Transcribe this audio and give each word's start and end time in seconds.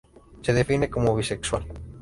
Se 0.41 0.51
define 0.53 0.89
como 0.89 1.15
bisexual. 1.15 1.63